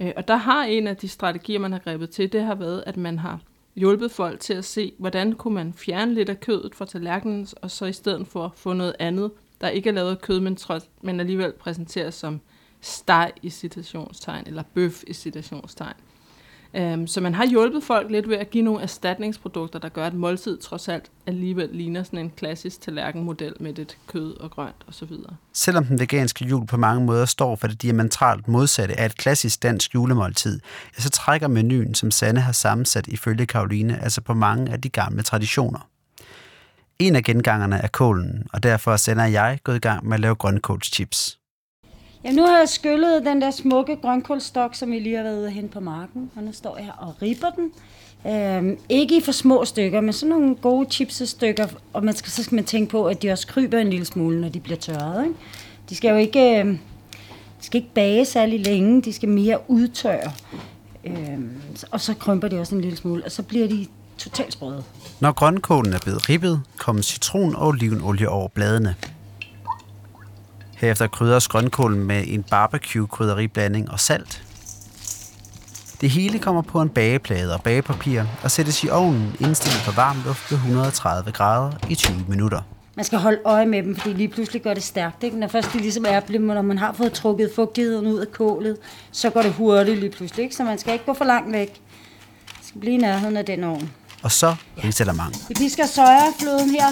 Øh, 0.00 0.12
og 0.16 0.28
der 0.28 0.36
har 0.36 0.64
en 0.64 0.86
af 0.86 0.96
de 0.96 1.08
strategier, 1.08 1.58
man 1.58 1.72
har 1.72 1.78
grebet 1.78 2.10
til, 2.10 2.32
det 2.32 2.42
har 2.42 2.54
været, 2.54 2.84
at 2.86 2.96
man 2.96 3.18
har 3.18 3.40
hjulpet 3.76 4.10
folk 4.10 4.40
til 4.40 4.54
at 4.54 4.64
se, 4.64 4.92
hvordan 4.98 5.32
kunne 5.32 5.54
man 5.54 5.72
fjerne 5.72 6.14
lidt 6.14 6.28
af 6.28 6.40
kødet 6.40 6.74
fra 6.74 6.84
tallerkenen, 6.84 7.46
og 7.62 7.70
så 7.70 7.86
i 7.86 7.92
stedet 7.92 8.26
for 8.26 8.52
få 8.56 8.72
noget 8.72 8.96
andet, 8.98 9.30
der 9.60 9.68
ikke 9.68 9.88
er 9.88 9.94
lavet 9.94 10.10
af 10.10 10.20
kød, 10.20 10.40
men, 10.40 10.56
trods, 10.56 10.90
men 11.02 11.20
alligevel 11.20 11.52
præsenteres 11.52 12.14
som 12.14 12.40
steg 12.80 13.32
i 13.42 13.50
citationstegn, 13.50 14.44
eller 14.46 14.62
bøf 14.74 15.02
i 15.06 15.12
citationstegn. 15.12 15.94
Um, 16.78 17.06
så 17.06 17.20
man 17.20 17.34
har 17.34 17.46
hjulpet 17.46 17.82
folk 17.82 18.10
lidt 18.10 18.28
ved 18.28 18.36
at 18.36 18.50
give 18.50 18.64
nogle 18.64 18.82
erstatningsprodukter, 18.82 19.78
der 19.78 19.88
gør, 19.88 20.06
at 20.06 20.14
måltid 20.14 20.58
trods 20.58 20.88
alt 20.88 21.10
alligevel 21.26 21.68
ligner 21.72 22.02
sådan 22.02 22.18
en 22.18 22.30
klassisk 22.36 22.80
tallerkenmodel 22.80 23.54
med 23.60 23.74
lidt 23.74 23.96
kød 24.06 24.40
og 24.40 24.50
grønt 24.50 24.84
osv. 24.88 25.08
Selvom 25.52 25.84
den 25.84 26.00
veganske 26.00 26.44
jul 26.44 26.66
på 26.66 26.76
mange 26.76 27.04
måder 27.04 27.24
står 27.24 27.56
for 27.56 27.66
det 27.66 27.82
diametralt 27.82 28.48
modsatte 28.48 29.00
af 29.00 29.06
et 29.06 29.16
klassisk 29.16 29.62
dansk 29.62 29.94
julemåltid, 29.94 30.60
så 30.98 31.10
trækker 31.10 31.48
menuen, 31.48 31.94
som 31.94 32.10
Sanne 32.10 32.40
har 32.40 32.52
sammensat 32.52 33.06
ifølge 33.06 33.46
Karoline, 33.46 34.02
altså 34.02 34.20
på 34.20 34.34
mange 34.34 34.72
af 34.72 34.80
de 34.80 34.88
gamle 34.88 35.22
traditioner. 35.22 35.88
En 36.98 37.16
af 37.16 37.22
gengangerne 37.22 37.76
er 37.76 37.88
kålen, 37.88 38.46
og 38.52 38.62
derfor 38.62 38.96
sender 38.96 39.24
jeg 39.24 39.58
gået 39.64 39.76
i 39.76 39.78
gang 39.78 40.06
med 40.06 40.14
at 40.14 40.20
lave 40.20 40.34
grønkålschips. 40.34 41.39
Ja, 42.24 42.32
nu 42.32 42.42
har 42.46 42.58
jeg 42.58 42.68
skyllet 42.68 43.26
den 43.26 43.42
der 43.42 43.50
smukke 43.50 43.96
grønkålstok, 43.96 44.74
som 44.74 44.90
vi 44.90 44.98
lige 44.98 45.16
har 45.16 45.22
været 45.22 45.52
hen 45.52 45.68
på 45.68 45.80
marken, 45.80 46.30
og 46.36 46.42
nu 46.42 46.52
står 46.52 46.78
jeg 46.78 46.90
og 46.98 47.14
ripper 47.22 47.50
den. 47.50 47.72
Øhm, 48.26 48.78
ikke 48.88 49.16
i 49.16 49.20
for 49.20 49.32
små 49.32 49.64
stykker, 49.64 50.00
men 50.00 50.12
sådan 50.12 50.30
nogle 50.30 50.54
gode 50.54 50.90
chipsestykker, 50.90 51.66
og 51.92 52.04
man 52.04 52.16
skal, 52.16 52.32
så 52.32 52.42
skal 52.42 52.54
man 52.54 52.64
tænke 52.64 52.90
på, 52.90 53.06
at 53.06 53.22
de 53.22 53.30
også 53.30 53.46
kryber 53.46 53.78
en 53.78 53.90
lille 53.90 54.06
smule, 54.06 54.40
når 54.40 54.48
de 54.48 54.60
bliver 54.60 54.76
tørret. 54.76 55.24
Ikke? 55.24 55.36
De 55.90 55.94
skal 55.96 56.10
jo 56.10 56.16
ikke, 56.16 56.58
øh, 56.58 56.66
de 56.66 56.78
skal 57.60 57.80
ikke 57.80 57.94
bage 57.94 58.24
særlig 58.24 58.60
længe, 58.60 59.02
de 59.02 59.12
skal 59.12 59.28
mere 59.28 59.58
udtørre. 59.70 60.32
Øhm, 61.04 61.50
og 61.90 62.00
så 62.00 62.14
krymper 62.14 62.48
de 62.48 62.60
også 62.60 62.74
en 62.74 62.80
lille 62.80 62.96
smule, 62.96 63.24
og 63.24 63.32
så 63.32 63.42
bliver 63.42 63.68
de 63.68 63.86
totalt 64.18 64.52
sprøde. 64.52 64.82
Når 65.20 65.32
grønkålen 65.32 65.92
er 65.92 65.98
blevet 65.98 66.28
ribbet, 66.28 66.62
kommer 66.76 67.02
citron 67.02 67.54
og 67.54 67.66
olivenolie 67.66 68.28
over 68.28 68.48
bladene. 68.48 68.94
Herefter 70.80 71.06
krydres 71.06 71.48
grønkålen 71.48 72.04
med 72.04 72.24
en 72.26 72.42
barbecue-krydderiblanding 72.42 73.90
og 73.90 74.00
salt. 74.00 74.42
Det 76.00 76.10
hele 76.10 76.38
kommer 76.38 76.62
på 76.62 76.82
en 76.82 76.88
bageplade 76.88 77.54
og 77.54 77.62
bagepapir 77.62 78.22
og 78.42 78.50
sættes 78.50 78.84
i 78.84 78.88
ovnen 78.88 79.36
indstillet 79.40 79.82
på 79.84 79.90
varm 79.90 80.16
luft 80.26 80.50
ved 80.50 80.58
130 80.58 81.32
grader 81.32 81.72
i 81.88 81.94
20 81.94 82.24
minutter. 82.28 82.60
Man 82.96 83.04
skal 83.04 83.18
holde 83.18 83.38
øje 83.44 83.66
med 83.66 83.82
dem, 83.82 83.96
fordi 83.96 84.14
lige 84.14 84.28
pludselig 84.28 84.62
gør 84.62 84.74
det 84.74 84.82
stærkt. 84.82 85.22
Ikke? 85.22 85.38
Når 85.38 85.48
først 85.48 85.72
de 85.72 85.78
ligesom 85.78 86.04
er 86.08 86.38
når 86.38 86.62
man 86.62 86.78
har 86.78 86.92
fået 86.92 87.12
trukket 87.12 87.50
fugtigheden 87.54 88.06
ud 88.06 88.18
af 88.18 88.32
kålet, 88.32 88.76
så 89.12 89.30
går 89.30 89.42
det 89.42 89.52
hurtigt 89.52 90.00
lige 90.00 90.10
pludselig. 90.10 90.42
Ikke? 90.42 90.56
Så 90.56 90.64
man 90.64 90.78
skal 90.78 90.92
ikke 90.92 91.04
gå 91.04 91.14
for 91.14 91.24
langt 91.24 91.52
væk. 91.52 91.68
Det 92.58 92.66
skal 92.66 92.80
blive 92.80 92.94
i 92.94 92.98
nærheden 92.98 93.36
af 93.36 93.44
den 93.44 93.64
ovn. 93.64 93.90
Og 94.22 94.32
så 94.32 94.54
risalamang. 94.84 95.34
Vi 95.48 95.54
pisker 95.54 95.86
sojafloden 95.86 96.70
her 96.70 96.88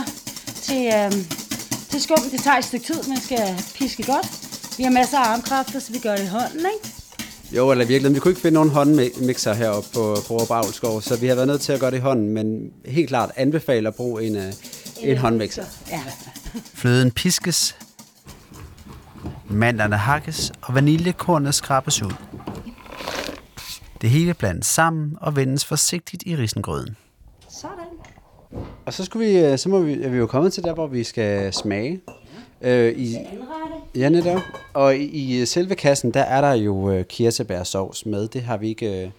til, 0.63 0.93
øhm, 0.95 1.48
til 1.91 2.03
skum. 2.03 2.31
Det 2.33 2.41
tager 2.41 2.57
et 2.57 2.65
stykke 2.65 2.87
tid, 2.87 3.03
man 3.09 3.21
skal 3.21 3.65
piske 3.75 4.03
godt. 4.03 4.27
Vi 4.79 4.83
har 4.83 4.91
masser 4.91 5.19
af 5.19 5.33
armkræfter, 5.33 5.81
så 5.81 5.93
vi 5.93 5.99
gør 5.99 6.17
det 6.17 6.25
i 6.25 6.27
hånden, 6.27 6.59
ikke? 6.59 6.95
Jo, 7.53 7.71
eller 7.71 7.85
virkelig, 7.85 8.15
vi 8.15 8.21
kunne 8.21 8.31
ikke 8.31 8.41
finde 8.41 8.55
nogen 8.55 8.71
håndmixer 8.71 9.55
heroppe 9.55 9.89
på, 9.95 10.17
på 10.27 10.37
Råbravlskov, 10.37 11.03
så 11.03 11.17
vi 11.17 11.27
har 11.27 11.35
været 11.35 11.49
nødt 11.49 11.61
til 11.61 11.73
at 11.73 11.81
gøre 11.81 11.91
det 11.91 11.97
i 11.97 12.01
hånden, 12.01 12.29
men 12.29 12.71
helt 12.85 13.09
klart 13.09 13.31
anbefaler 13.37 13.91
at 13.91 13.97
bruge 13.97 14.27
en, 14.27 14.37
en, 14.37 14.55
en 15.03 15.17
håndmixer. 15.17 15.65
Ja. 15.91 16.03
Fløden 16.75 17.11
piskes, 17.11 17.77
mandlerne 19.51 19.97
hakkes 19.97 20.53
og 20.63 20.75
vaniljekornet 20.75 21.55
skrabes 21.55 22.03
ud. 22.03 22.13
Det 24.01 24.11
hele 24.11 24.35
blandes 24.35 24.67
sammen 24.67 25.17
og 25.21 25.37
vendes 25.37 25.65
forsigtigt 25.65 26.23
i 26.27 26.37
risengrøden. 26.37 26.97
Sådan. 27.49 27.88
Og 28.89 28.95
så, 28.95 29.05
skulle 29.05 29.29
vi, 29.29 29.39
øh, 29.39 29.59
så 29.59 29.69
må 29.69 29.81
vi, 29.81 30.03
er 30.03 30.09
vi 30.09 30.17
jo 30.17 30.27
kommet 30.27 30.53
til 30.53 30.63
der, 30.63 30.75
hvor 30.75 30.87
vi 30.87 31.05
skal 31.05 31.53
smage. 31.53 32.01
Øh, 32.63 32.93
i. 32.99 33.17
Ja, 33.95 34.09
netop. 34.09 34.41
Og 34.75 34.97
i, 34.97 35.41
i 35.41 35.47
selve 35.47 35.75
kassen, 35.75 36.11
der 36.11 36.21
er 36.21 36.41
der 36.41 36.53
jo 36.53 36.91
øh, 36.91 37.05
kirsebærsovs 37.05 38.07
med. 38.07 38.29
Det 38.29 38.43
har 38.43 38.57
vi 38.57 38.69
ikke 38.69 39.05
øh, 39.05 39.11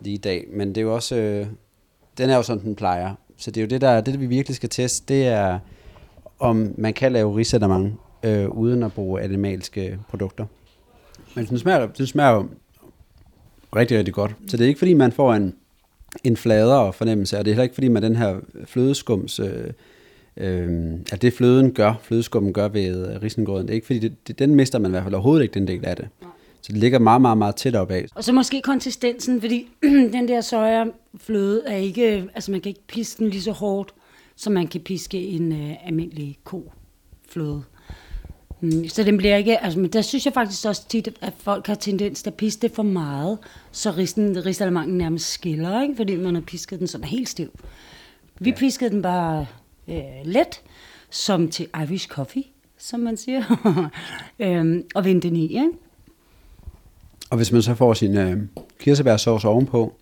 lige 0.00 0.14
i 0.14 0.18
dag, 0.18 0.44
men 0.52 0.68
det 0.68 0.78
er 0.78 0.82
jo 0.82 0.94
også... 0.94 1.16
Øh, 1.16 1.46
den 2.18 2.30
er 2.30 2.36
jo 2.36 2.42
sådan, 2.42 2.64
den 2.64 2.74
plejer. 2.74 3.14
Så 3.36 3.50
det 3.50 3.60
er 3.60 3.64
jo 3.64 3.68
det, 3.68 3.80
der, 3.80 4.00
det, 4.00 4.20
vi 4.20 4.26
virkelig 4.26 4.56
skal 4.56 4.68
teste, 4.68 5.14
det 5.14 5.26
er, 5.26 5.58
om 6.38 6.74
man 6.78 6.94
kan 6.94 7.12
lave 7.12 7.36
risalamande 7.36 7.94
øh, 8.22 8.48
uden 8.48 8.82
at 8.82 8.92
bruge 8.92 9.22
animalske 9.22 9.98
produkter. 10.08 10.46
Men 11.34 11.46
den 11.46 11.58
smager, 11.58 11.86
den 11.86 12.06
smager 12.06 12.30
jo 12.30 12.46
rigtig, 13.76 13.98
rigtig 13.98 14.14
godt. 14.14 14.36
Så 14.48 14.56
det 14.56 14.64
er 14.64 14.68
ikke, 14.68 14.78
fordi 14.78 14.94
man 14.94 15.12
får 15.12 15.34
en, 15.34 15.54
en 16.24 16.36
fladere 16.36 16.92
fornemmelse, 16.92 17.38
og 17.38 17.44
det 17.44 17.50
er 17.50 17.54
heller 17.54 17.62
ikke, 17.62 17.74
fordi 17.74 17.88
man 17.88 18.02
den 18.02 18.16
her 18.16 18.36
flødeskums... 18.64 19.40
Øh, 19.40 19.70
øh, 20.36 20.92
at 21.12 21.22
det 21.22 21.32
fløden 21.32 21.72
gør, 21.72 21.94
flødeskummen 22.02 22.52
gør 22.52 22.68
ved 22.68 23.22
risengrøden, 23.22 23.66
det 23.66 23.72
er 23.72 23.74
ikke, 23.74 23.86
fordi 23.86 23.98
det, 23.98 24.28
det, 24.28 24.38
den 24.38 24.54
mister 24.54 24.78
man 24.78 24.90
i 24.90 24.92
hvert 24.92 25.02
fald 25.02 25.14
overhovedet 25.14 25.42
ikke, 25.42 25.54
den 25.54 25.68
del 25.68 25.84
af 25.84 25.96
det. 25.96 26.08
Så 26.60 26.72
det 26.72 26.80
ligger 26.80 26.98
meget, 26.98 27.20
meget, 27.20 27.38
meget 27.38 27.56
tæt 27.56 27.76
op 27.76 27.90
af. 27.90 28.06
Og 28.14 28.24
så 28.24 28.32
måske 28.32 28.60
konsistensen, 28.62 29.40
fordi 29.40 29.68
den 30.16 30.28
der 30.28 30.40
sojafløde 30.40 31.62
er 31.66 31.76
ikke, 31.76 32.28
altså 32.34 32.50
man 32.50 32.60
kan 32.60 32.70
ikke 32.70 32.86
piske 32.86 33.18
den 33.18 33.30
lige 33.30 33.42
så 33.42 33.52
hårdt, 33.52 33.94
som 34.36 34.52
man 34.52 34.66
kan 34.66 34.80
piske 34.80 35.18
en 35.18 35.52
øh, 35.52 35.86
almindelig 35.86 36.38
kofløde. 36.44 37.62
Mm, 38.64 38.88
så 38.88 39.02
den 39.02 39.16
bliver 39.16 39.36
ikke, 39.36 39.64
altså 39.64 39.78
men 39.78 39.90
der 39.90 40.02
synes 40.02 40.24
jeg 40.24 40.34
faktisk 40.34 40.66
også 40.66 40.88
tit, 40.88 41.08
at 41.20 41.32
folk 41.38 41.66
har 41.66 41.74
tendens 41.74 42.22
til 42.22 42.30
at 42.30 42.34
piske 42.34 42.62
det 42.62 42.72
for 42.72 42.82
meget, 42.82 43.38
så 43.72 43.90
risen, 43.90 44.46
risalamangen 44.46 44.98
nærmest 44.98 45.30
skiller, 45.30 45.82
ikke? 45.82 45.96
fordi 45.96 46.16
man 46.16 46.34
har 46.34 46.42
pisket 46.42 46.78
den 46.78 46.86
sådan 46.86 47.06
helt 47.06 47.28
stiv. 47.28 47.50
Vi 48.38 48.50
ja. 48.50 48.56
piskede 48.56 48.90
den 48.90 49.02
bare 49.02 49.46
øh, 49.88 49.94
let, 50.24 50.60
som 51.10 51.48
til 51.48 51.66
Irish 51.82 52.08
coffee, 52.08 52.44
som 52.78 53.00
man 53.00 53.16
siger, 53.16 53.42
øhm, 54.40 54.84
og 54.94 55.04
vendte 55.04 55.28
den 55.28 55.36
i, 55.36 55.42
ikke? 55.46 55.70
Og 57.30 57.36
hvis 57.36 57.52
man 57.52 57.62
så 57.62 57.74
får 57.74 57.94
sin 57.94 58.16
øh, 58.16 58.36
kirsebærsauce 58.80 59.48
ovenpå, 59.48 59.94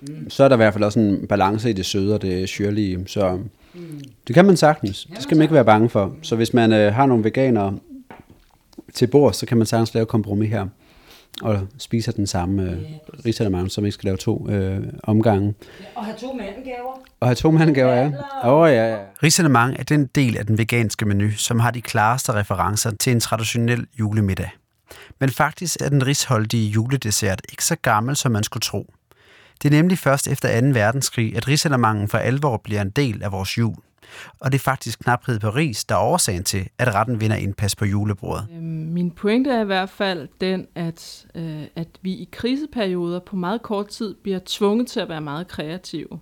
mm. 0.00 0.30
så 0.30 0.44
er 0.44 0.48
der 0.48 0.56
i 0.56 0.62
hvert 0.62 0.72
fald 0.72 0.84
også 0.84 1.00
en 1.00 1.26
balance 1.26 1.70
i 1.70 1.72
det 1.72 1.86
søde 1.86 2.14
og 2.14 2.22
det 2.22 2.48
syrlige. 2.48 2.98
Så 3.06 3.38
mm. 3.74 4.00
det 4.26 4.34
kan 4.34 4.44
man 4.44 4.56
sagtens. 4.56 5.08
Det 5.14 5.22
skal 5.22 5.36
man 5.36 5.42
ikke 5.42 5.54
være 5.54 5.64
bange 5.64 5.88
for. 5.88 6.14
Så 6.22 6.36
hvis 6.36 6.54
man 6.54 6.72
øh, 6.72 6.92
har 6.94 7.06
nogle 7.06 7.24
veganere 7.24 7.78
til 8.94 9.06
bord, 9.06 9.32
så 9.32 9.46
kan 9.46 9.56
man 9.56 9.66
sagtens 9.66 9.94
lave 9.94 10.06
kompromis 10.06 10.50
her 10.50 10.66
og 11.42 11.66
spiser 11.78 12.12
den 12.12 12.26
samme 12.26 12.62
øh, 12.62 12.78
risalamande, 13.26 13.70
som 13.70 13.84
ikke 13.84 13.94
skal 13.94 14.06
lave 14.06 14.16
to 14.16 14.48
øh, 14.48 14.82
omgange. 15.02 15.54
Og 15.94 16.04
have 16.04 16.16
to 16.16 16.32
mandelgaver. 16.32 17.00
Og 17.20 17.28
have 17.28 17.34
to 17.34 17.50
mandelgaver, 17.50 17.94
ja. 17.94 18.06
Åh, 18.44 18.60
oh, 18.60 18.70
ja, 18.70 18.90
ja. 18.90 18.98
Risalamande 19.22 19.76
er 19.78 19.82
den 19.82 20.06
del 20.06 20.36
af 20.36 20.46
den 20.46 20.58
veganske 20.58 21.06
menu, 21.06 21.30
som 21.30 21.60
har 21.60 21.70
de 21.70 21.82
klareste 21.82 22.32
referencer 22.32 22.90
til 22.90 23.12
en 23.12 23.20
traditionel 23.20 23.86
julemiddag. 23.98 24.50
Men 25.20 25.30
faktisk 25.30 25.76
er 25.80 25.88
den 25.88 26.06
risholdige 26.06 26.70
juledessert 26.70 27.42
ikke 27.48 27.64
så 27.64 27.76
gammel, 27.82 28.16
som 28.16 28.32
man 28.32 28.42
skulle 28.42 28.62
tro. 28.62 28.92
Det 29.62 29.68
er 29.68 29.76
nemlig 29.76 29.98
først 29.98 30.28
efter 30.28 30.60
2. 30.60 30.66
verdenskrig, 30.66 31.36
at 31.36 31.48
risalamangen 31.48 32.08
for 32.08 32.18
alvor 32.18 32.56
bliver 32.64 32.82
en 32.82 32.90
del 32.90 33.22
af 33.22 33.32
vores 33.32 33.58
jul. 33.58 33.76
Og 34.40 34.52
det 34.52 34.58
er 34.58 34.62
faktisk 34.62 34.98
knaphed 34.98 35.40
på 35.40 35.50
ris, 35.50 35.84
der 35.84 35.94
er 35.94 36.00
årsagen 36.00 36.44
til, 36.44 36.68
at 36.78 36.94
retten 36.94 37.20
vinder 37.20 37.36
indpas 37.36 37.76
på 37.76 37.84
julebordet. 37.84 38.48
Øhm, 38.52 38.62
min 38.62 39.10
pointe 39.10 39.50
er 39.50 39.60
i 39.60 39.64
hvert 39.64 39.90
fald 39.90 40.28
den, 40.40 40.66
at, 40.74 41.26
øh, 41.34 41.62
at 41.76 41.88
vi 42.02 42.12
i 42.12 42.28
kriseperioder 42.32 43.20
på 43.20 43.36
meget 43.36 43.62
kort 43.62 43.88
tid 43.88 44.14
bliver 44.14 44.40
tvunget 44.46 44.86
til 44.86 45.00
at 45.00 45.08
være 45.08 45.20
meget 45.20 45.48
kreative. 45.48 46.20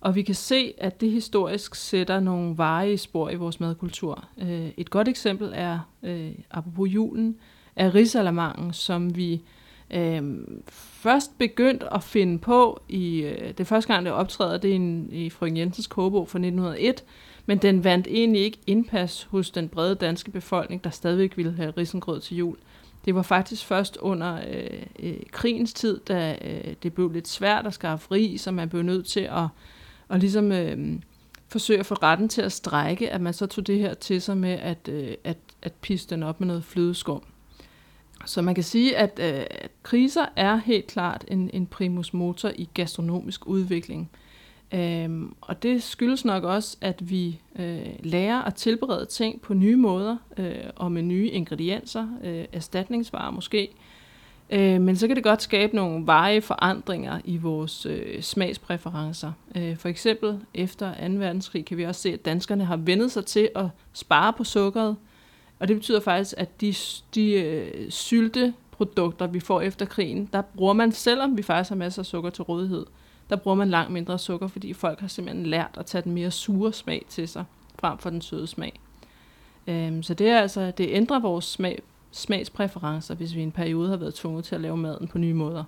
Og 0.00 0.14
vi 0.14 0.22
kan 0.22 0.34
se, 0.34 0.74
at 0.78 1.00
det 1.00 1.10
historisk 1.10 1.74
sætter 1.74 2.20
nogle 2.20 2.58
varige 2.58 2.98
spor 2.98 3.30
i 3.30 3.34
vores 3.34 3.60
madkultur. 3.60 4.24
Øh, 4.38 4.68
et 4.76 4.90
godt 4.90 5.08
eksempel 5.08 5.52
er, 5.54 5.78
øh, 6.02 6.30
apropos 6.50 6.88
julen, 6.88 7.36
er 7.76 7.94
risalamangen, 7.94 8.72
som 8.72 9.16
vi 9.16 9.42
øh, 9.90 10.22
først 10.68 11.38
begyndt 11.38 11.84
at 11.92 12.02
finde 12.02 12.38
på 12.38 12.82
i 12.88 13.20
øh, 13.20 13.54
det 13.58 13.66
første 13.66 13.92
gang, 13.92 14.04
det 14.06 14.12
optræder, 14.12 14.58
det 14.58 14.70
er 14.70 14.74
en, 14.74 15.08
i 15.12 15.30
Frøken 15.30 15.56
Jensens 15.56 15.86
kogebog 15.86 16.28
fra 16.28 16.38
1901, 16.38 17.04
men 17.46 17.58
den 17.58 17.84
vandt 17.84 18.06
egentlig 18.06 18.42
ikke 18.42 18.58
indpas 18.66 19.22
hos 19.22 19.50
den 19.50 19.68
brede 19.68 19.94
danske 19.94 20.30
befolkning, 20.30 20.84
der 20.84 20.90
stadigvæk 20.90 21.36
ville 21.36 21.52
have 21.52 21.70
risengrød 21.70 22.20
til 22.20 22.36
jul. 22.36 22.56
Det 23.04 23.14
var 23.14 23.22
faktisk 23.22 23.64
først 23.64 23.96
under 23.96 24.40
øh, 24.48 24.82
øh, 24.98 25.16
krigens 25.30 25.72
tid, 25.72 26.00
da 26.08 26.38
øh, 26.44 26.74
det 26.82 26.94
blev 26.94 27.12
lidt 27.12 27.28
svært 27.28 27.66
at 27.66 27.74
skaffe 27.74 28.06
fri, 28.06 28.36
så 28.36 28.50
man 28.50 28.68
blev 28.68 28.82
nødt 28.82 29.06
til 29.06 29.20
at, 29.20 29.48
at 30.10 30.20
ligesom, 30.20 30.52
øh, 30.52 30.98
forsøge 31.48 31.80
at 31.80 31.86
få 31.86 31.94
retten 31.94 32.28
til 32.28 32.42
at 32.42 32.52
strække, 32.52 33.10
at 33.10 33.20
man 33.20 33.32
så 33.32 33.46
tog 33.46 33.66
det 33.66 33.78
her 33.78 33.94
til 33.94 34.22
sig 34.22 34.36
med 34.36 34.52
at, 34.52 34.88
øh, 34.88 35.14
at, 35.24 35.38
at 35.62 35.72
pisse 35.72 36.10
den 36.10 36.22
op 36.22 36.40
med 36.40 36.46
noget 36.46 36.64
flødeskum. 36.64 37.22
Så 38.24 38.42
man 38.42 38.54
kan 38.54 38.64
sige, 38.64 38.96
at, 38.96 39.20
øh, 39.22 39.44
at 39.50 39.70
kriser 39.82 40.26
er 40.36 40.56
helt 40.56 40.86
klart 40.86 41.24
en, 41.28 41.50
en 41.52 41.66
primus 41.66 42.14
motor 42.14 42.50
i 42.56 42.68
gastronomisk 42.74 43.46
udvikling. 43.46 44.10
Øhm, 44.72 45.34
og 45.40 45.62
det 45.62 45.82
skyldes 45.82 46.24
nok 46.24 46.44
også, 46.44 46.76
at 46.80 47.10
vi 47.10 47.40
øh, 47.58 47.86
lærer 48.00 48.42
at 48.42 48.54
tilberede 48.54 49.06
ting 49.06 49.40
på 49.40 49.54
nye 49.54 49.76
måder 49.76 50.16
øh, 50.36 50.54
og 50.76 50.92
med 50.92 51.02
nye 51.02 51.28
ingredienser, 51.28 52.08
øh, 52.24 52.44
erstatningsvarer 52.52 53.30
måske. 53.30 53.68
Øh, 54.50 54.80
men 54.80 54.96
så 54.96 55.06
kan 55.06 55.16
det 55.16 55.24
godt 55.24 55.42
skabe 55.42 55.76
nogle 55.76 56.06
veje 56.06 56.40
forandringer 56.40 57.20
i 57.24 57.36
vores 57.36 57.86
øh, 57.86 58.22
smagspræferencer. 58.22 59.32
Øh, 59.54 59.76
for 59.76 59.88
eksempel 59.88 60.38
efter 60.54 61.08
2. 61.08 61.14
verdenskrig 61.14 61.64
kan 61.64 61.76
vi 61.76 61.84
også 61.84 62.00
se, 62.00 62.12
at 62.12 62.24
danskerne 62.24 62.64
har 62.64 62.76
vendet 62.76 63.12
sig 63.12 63.24
til 63.24 63.48
at 63.56 63.66
spare 63.92 64.32
på 64.32 64.44
sukkeret, 64.44 64.96
og 65.58 65.68
det 65.68 65.76
betyder 65.76 66.00
faktisk, 66.00 66.34
at 66.38 66.60
de, 66.60 66.74
de 67.14 67.32
øh, 67.32 67.90
sylteprodukter, 67.90 69.26
vi 69.26 69.40
får 69.40 69.60
efter 69.60 69.86
krigen, 69.86 70.28
der 70.32 70.42
bruger 70.42 70.72
man, 70.72 70.92
selvom 70.92 71.36
vi 71.36 71.42
faktisk 71.42 71.68
har 71.68 71.76
masser 71.76 72.02
af 72.02 72.06
sukker 72.06 72.30
til 72.30 72.44
rådighed, 72.44 72.86
der 73.30 73.36
bruger 73.36 73.54
man 73.54 73.70
langt 73.70 73.92
mindre 73.92 74.18
sukker, 74.18 74.46
fordi 74.46 74.72
folk 74.72 75.00
har 75.00 75.08
simpelthen 75.08 75.46
lært 75.46 75.74
at 75.78 75.86
tage 75.86 76.02
den 76.02 76.12
mere 76.12 76.30
sure 76.30 76.72
smag 76.72 77.04
til 77.08 77.28
sig, 77.28 77.44
frem 77.78 77.98
for 77.98 78.10
den 78.10 78.20
søde 78.20 78.46
smag. 78.46 78.80
Øhm, 79.66 80.02
så 80.02 80.14
det 80.14 80.28
er 80.28 80.40
altså, 80.40 80.72
det 80.78 80.88
ændrer 80.90 81.20
vores 81.20 81.44
smag, 81.44 81.82
smagspræferencer, 82.12 83.14
hvis 83.14 83.34
vi 83.34 83.40
i 83.40 83.42
en 83.42 83.52
periode 83.52 83.88
har 83.88 83.96
været 83.96 84.14
tvunget 84.14 84.44
til 84.44 84.54
at 84.54 84.60
lave 84.60 84.76
maden 84.76 85.08
på 85.08 85.18
nye 85.18 85.34
måder. 85.34 85.64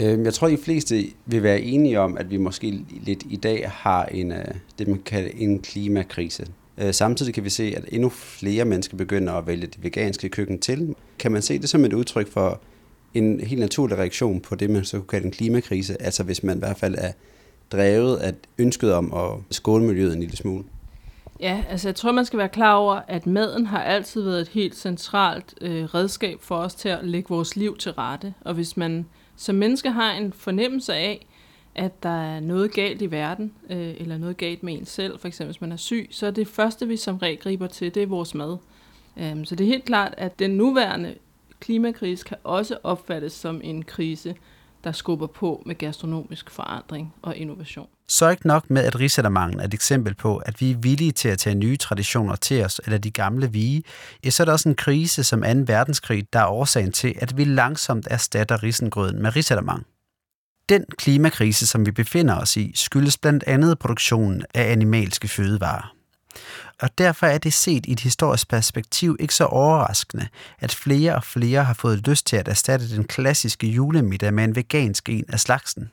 Øhm, 0.00 0.24
jeg 0.24 0.34
tror, 0.34 0.48
de 0.48 0.58
fleste 0.58 0.94
vil 1.26 1.42
være 1.42 1.60
enige 1.60 2.00
om, 2.00 2.16
at 2.18 2.30
vi 2.30 2.36
måske 2.36 2.70
lidt 2.90 3.22
i 3.30 3.36
dag 3.36 3.70
har 3.70 4.04
en, 4.04 4.32
øh, 4.32 4.44
det, 4.78 4.88
man 4.88 5.02
kalder 5.02 5.30
en 5.34 5.58
klimakrise. 5.58 6.46
Øh, 6.78 6.94
samtidig 6.94 7.34
kan 7.34 7.44
vi 7.44 7.50
se, 7.50 7.74
at 7.76 7.84
endnu 7.88 8.08
flere 8.08 8.64
mennesker 8.64 8.96
begynder 8.96 9.32
at 9.32 9.46
vælge 9.46 9.66
det 9.66 9.84
veganske 9.84 10.28
køkken 10.28 10.58
til. 10.58 10.94
Kan 11.18 11.32
man 11.32 11.42
se 11.42 11.58
det 11.58 11.68
som 11.68 11.84
et 11.84 11.92
udtryk 11.92 12.32
for 12.32 12.60
en 13.14 13.40
helt 13.40 13.60
naturlig 13.60 13.98
reaktion 13.98 14.40
på 14.40 14.54
det, 14.54 14.70
man 14.70 14.84
så 14.84 14.96
kunne 14.98 15.06
kalde 15.06 15.26
en 15.26 15.32
klimakrise? 15.32 16.02
Altså 16.02 16.22
hvis 16.22 16.42
man 16.42 16.56
i 16.56 16.58
hvert 16.58 16.76
fald 16.76 16.94
er 16.98 17.12
drevet 17.72 18.16
af 18.16 18.34
ønsket 18.58 18.92
om 18.92 19.14
at 19.14 19.30
skåne 19.50 19.86
miljøet 19.86 20.12
en 20.12 20.20
lille 20.20 20.36
smule? 20.36 20.64
Ja, 21.40 21.64
altså 21.68 21.88
jeg 21.88 21.94
tror, 21.94 22.12
man 22.12 22.24
skal 22.24 22.38
være 22.38 22.48
klar 22.48 22.74
over, 22.74 23.00
at 23.08 23.26
maden 23.26 23.66
har 23.66 23.82
altid 23.82 24.22
været 24.22 24.40
et 24.40 24.48
helt 24.48 24.76
centralt 24.76 25.54
øh, 25.60 25.84
redskab 25.84 26.38
for 26.40 26.56
os 26.56 26.74
til 26.74 26.88
at 26.88 27.04
lægge 27.04 27.28
vores 27.28 27.56
liv 27.56 27.76
til 27.78 27.92
rette. 27.92 28.34
Og 28.40 28.54
hvis 28.54 28.76
man 28.76 29.06
som 29.36 29.54
menneske 29.54 29.90
har 29.90 30.12
en 30.12 30.32
fornemmelse 30.32 30.94
af, 30.94 31.26
at 31.76 32.02
der 32.02 32.22
er 32.22 32.40
noget 32.40 32.72
galt 32.72 33.02
i 33.02 33.10
verden, 33.10 33.52
øh, 33.70 33.94
eller 33.98 34.18
noget 34.18 34.36
galt 34.36 34.62
med 34.62 34.74
en 34.74 34.86
selv, 34.86 35.18
for 35.18 35.28
eksempel 35.28 35.52
hvis 35.52 35.60
man 35.60 35.72
er 35.72 35.76
syg, 35.76 36.08
så 36.10 36.26
er 36.26 36.30
det 36.30 36.48
første, 36.48 36.88
vi 36.88 36.96
som 36.96 37.16
regel 37.16 37.38
griber 37.38 37.66
til, 37.66 37.94
det 37.94 38.02
er 38.02 38.06
vores 38.06 38.34
mad. 38.34 38.56
Øhm, 39.16 39.44
så 39.44 39.56
det 39.56 39.64
er 39.64 39.68
helt 39.68 39.84
klart, 39.84 40.14
at 40.16 40.38
den 40.38 40.50
nuværende 40.50 41.14
klimakrise 41.60 42.24
kan 42.24 42.36
også 42.44 42.78
opfattes 42.82 43.32
som 43.32 43.60
en 43.64 43.82
krise, 43.82 44.34
der 44.84 44.92
skubber 44.92 45.26
på 45.26 45.62
med 45.66 45.74
gastronomisk 45.74 46.50
forandring 46.50 47.14
og 47.22 47.36
innovation. 47.36 47.88
Så 48.08 48.30
ikke 48.30 48.46
nok 48.46 48.70
med, 48.70 48.84
at 48.84 49.00
risalamangen 49.00 49.60
er 49.60 49.64
et 49.64 49.74
eksempel 49.74 50.14
på, 50.14 50.36
at 50.36 50.60
vi 50.60 50.70
er 50.70 50.76
villige 50.76 51.12
til 51.12 51.28
at 51.28 51.38
tage 51.38 51.54
nye 51.54 51.76
traditioner 51.76 52.36
til 52.36 52.64
os, 52.64 52.80
eller 52.84 52.98
de 52.98 53.10
gamle 53.10 53.52
vige, 53.52 53.82
ja, 54.24 54.30
så 54.30 54.42
er 54.42 54.44
der 54.44 54.52
også 54.52 54.68
en 54.68 54.74
krise 54.74 55.24
som 55.24 55.42
2. 55.42 55.46
verdenskrig, 55.66 56.32
der 56.32 56.38
er 56.38 56.46
årsagen 56.46 56.92
til, 56.92 57.14
at 57.18 57.36
vi 57.36 57.44
langsomt 57.44 58.08
erstatter 58.10 58.62
risengrøden 58.62 59.22
med 59.22 59.36
risalamang. 59.36 59.86
Den 60.68 60.84
klimakrise, 60.98 61.66
som 61.66 61.86
vi 61.86 61.90
befinder 61.90 62.36
os 62.36 62.56
i, 62.56 62.72
skyldes 62.74 63.18
blandt 63.18 63.44
andet 63.46 63.78
produktionen 63.78 64.42
af 64.54 64.72
animalske 64.72 65.28
fødevarer. 65.28 65.92
Og 66.80 66.98
derfor 66.98 67.26
er 67.26 67.38
det 67.38 67.52
set 67.52 67.86
i 67.86 67.92
et 67.92 68.00
historisk 68.00 68.48
perspektiv 68.48 69.16
ikke 69.20 69.34
så 69.34 69.44
overraskende, 69.44 70.28
at 70.58 70.74
flere 70.74 71.14
og 71.14 71.24
flere 71.24 71.64
har 71.64 71.74
fået 71.74 72.08
lyst 72.08 72.26
til 72.26 72.36
at 72.36 72.48
erstatte 72.48 72.96
den 72.96 73.04
klassiske 73.04 73.66
julemiddag 73.66 74.34
med 74.34 74.44
en 74.44 74.56
vegansk 74.56 75.08
en 75.08 75.24
af 75.28 75.40
slagsen. 75.40 75.90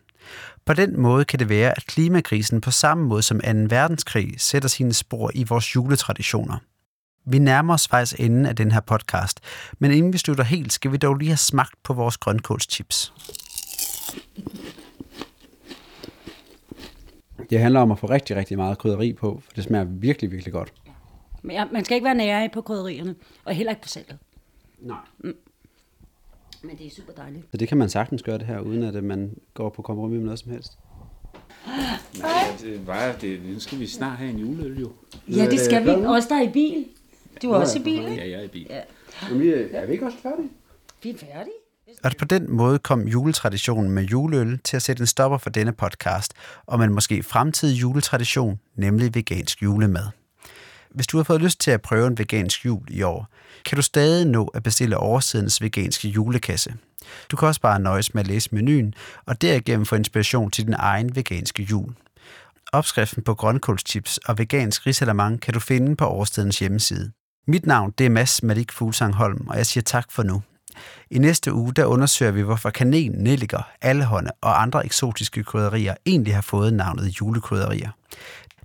På 0.65 0.73
den 0.73 1.01
måde 1.01 1.25
kan 1.25 1.39
det 1.39 1.49
være, 1.49 1.77
at 1.77 1.85
klimakrisen 1.85 2.61
på 2.61 2.71
samme 2.71 3.03
måde 3.03 3.21
som 3.21 3.39
2. 3.39 3.47
verdenskrig 3.69 4.33
sætter 4.37 4.69
sine 4.69 4.93
spor 4.93 5.31
i 5.33 5.43
vores 5.43 5.75
juletraditioner. 5.75 6.57
Vi 7.25 7.39
nærmer 7.39 7.73
os 7.73 7.87
faktisk 7.87 8.19
enden 8.19 8.45
af 8.45 8.55
den 8.55 8.71
her 8.71 8.79
podcast, 8.79 9.39
men 9.79 9.91
inden 9.91 10.13
vi 10.13 10.17
slutter 10.17 10.43
helt, 10.43 10.73
skal 10.73 10.91
vi 10.91 10.97
dog 10.97 11.15
lige 11.15 11.29
have 11.29 11.37
smagt 11.37 11.75
på 11.83 11.93
vores 11.93 12.17
grønkålschips. 12.17 13.13
Det 17.49 17.59
handler 17.59 17.79
om 17.79 17.91
at 17.91 17.99
få 17.99 18.07
rigtig, 18.07 18.35
rigtig 18.35 18.57
meget 18.57 18.77
krydderi 18.77 19.13
på, 19.13 19.41
for 19.45 19.51
det 19.55 19.63
smager 19.63 19.83
virkelig, 19.85 20.31
virkelig 20.31 20.53
godt. 20.53 20.73
Men 21.41 21.55
ja, 21.55 21.65
man 21.71 21.85
skal 21.85 21.95
ikke 21.95 22.05
være 22.05 22.15
nære 22.15 22.49
på 22.53 22.61
krydderierne, 22.61 23.15
og 23.45 23.53
heller 23.53 23.71
ikke 23.71 23.81
på 23.81 23.87
saltet. 23.87 24.17
Nej. 24.79 24.97
Men 26.63 26.77
det 26.77 26.85
er 26.85 26.89
super 26.91 27.13
dejligt. 27.13 27.45
Så 27.51 27.57
det 27.57 27.67
kan 27.67 27.77
man 27.77 27.89
sagtens 27.89 28.23
gøre 28.23 28.37
det 28.37 28.45
her, 28.47 28.59
uden 28.59 28.83
at 28.83 28.95
øh, 28.95 29.03
man 29.03 29.37
går 29.53 29.69
på 29.69 29.81
kompromis 29.81 30.17
med 30.17 30.23
noget 30.25 30.39
som 30.39 30.51
helst. 30.51 30.71
Nej, 32.19 32.29
det 32.61 32.87
var 32.87 33.15
det. 33.21 33.39
Nu 33.45 33.59
skal 33.59 33.79
vi 33.79 33.87
snart 33.87 34.17
have 34.17 34.29
en 34.29 34.37
juleøl, 34.37 34.79
jo. 34.79 34.91
Ja, 35.27 35.45
det 35.49 35.59
skal 35.59 35.85
vi. 35.85 35.89
Også 35.89 36.29
der 36.29 36.35
er 36.35 36.41
i 36.41 36.51
bil. 36.51 36.85
Du 37.41 37.51
er 37.51 37.55
også 37.57 37.79
i 37.79 37.83
bil, 37.83 38.01
Ja, 38.01 38.09
ikke? 38.09 38.31
jeg 38.31 38.39
er 38.39 38.43
i 38.43 38.47
bil. 38.47 38.67
Ja. 38.69 38.81
Jamen, 39.29 39.53
er 39.71 39.85
vi 39.85 39.93
ikke 39.93 40.05
også 40.05 40.17
færdige? 40.17 40.49
Vi 41.03 41.09
er 41.09 41.17
færdige. 41.17 41.53
Og 42.03 42.11
på 42.19 42.25
den 42.25 42.51
måde 42.51 42.79
kom 42.79 43.07
juletraditionen 43.07 43.91
med 43.91 44.03
juleøl 44.03 44.59
til 44.63 44.75
at 44.75 44.81
sætte 44.81 45.01
en 45.01 45.07
stopper 45.07 45.37
for 45.37 45.49
denne 45.49 45.71
podcast, 45.71 46.33
om 46.67 46.81
en 46.81 46.93
måske 46.93 47.23
fremtidig 47.23 47.81
juletradition, 47.81 48.59
nemlig 48.75 49.15
vegansk 49.15 49.63
julemad. 49.63 50.05
Hvis 50.91 51.07
du 51.07 51.17
har 51.17 51.23
fået 51.23 51.41
lyst 51.41 51.59
til 51.59 51.71
at 51.71 51.81
prøve 51.81 52.07
en 52.07 52.17
vegansk 52.17 52.65
jul 52.65 52.87
i 52.89 53.01
år, 53.01 53.27
kan 53.65 53.75
du 53.75 53.81
stadig 53.81 54.27
nå 54.27 54.45
at 54.45 54.63
bestille 54.63 54.97
årsidens 54.97 55.61
veganske 55.61 56.07
julekasse. 56.07 56.73
Du 57.31 57.35
kan 57.35 57.47
også 57.47 57.61
bare 57.61 57.79
nøjes 57.79 58.13
med 58.13 58.23
at 58.23 58.27
læse 58.27 58.49
menuen, 58.51 58.93
og 59.25 59.41
derigennem 59.41 59.85
få 59.85 59.95
inspiration 59.95 60.51
til 60.51 60.65
din 60.65 60.75
egen 60.77 61.15
veganske 61.15 61.63
jul. 61.63 61.93
Opskriften 62.73 63.23
på 63.23 63.33
grønkålschips 63.33 64.17
og 64.17 64.37
vegansk 64.37 64.87
risalamande 64.87 65.37
kan 65.37 65.53
du 65.53 65.59
finde 65.59 65.95
på 65.95 66.05
årstidens 66.05 66.59
hjemmeside. 66.59 67.11
Mit 67.47 67.65
navn 67.65 67.93
det 67.97 68.05
er 68.05 68.09
Mads 68.09 68.43
Malik 68.43 68.71
Fuglsang 68.71 69.13
Holm, 69.13 69.47
og 69.47 69.57
jeg 69.57 69.65
siger 69.65 69.83
tak 69.83 70.11
for 70.11 70.23
nu. 70.23 70.41
I 71.11 71.17
næste 71.17 71.53
uge 71.53 71.73
der 71.73 71.85
undersøger 71.85 72.31
vi, 72.31 72.41
hvorfor 72.41 72.69
kanel, 72.69 73.11
nelliker, 73.11 73.69
allehånde 73.81 74.31
og 74.41 74.61
andre 74.61 74.85
eksotiske 74.85 75.43
krydderier 75.43 75.95
egentlig 76.05 76.35
har 76.35 76.41
fået 76.41 76.73
navnet 76.73 77.07
julekrydderier. 77.21 77.89